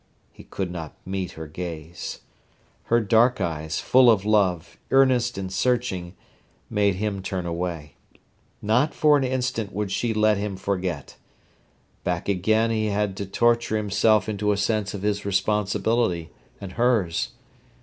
[0.31, 2.21] He could not meet her gaze.
[2.85, 6.15] Her dark eyes, full of love, earnest and searching,
[6.71, 7.97] made him turn away.
[8.63, 11.17] Not for an instant would she let him forget.
[12.03, 17.33] Back again he had to torture himself into a sense of his responsibility and hers.